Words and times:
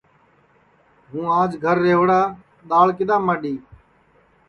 آج 1.37 1.49
ہوں 1.53 1.61
گھر 1.63 1.77
رِوڑا 1.85 2.21
دؔاݪ 2.69 2.89
کِدؔا 2.97 3.17
ماڈؔی 3.25 3.53